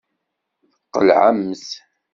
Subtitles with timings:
[0.81, 1.65] Tqelɛemt.